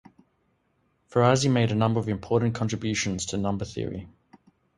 Farisi 1.11 1.47
made 1.47 1.71
a 1.71 1.75
number 1.75 1.99
of 1.99 2.09
important 2.09 2.55
contributions 2.55 3.27
to 3.27 3.37
number 3.37 3.65
theory. 3.65 4.07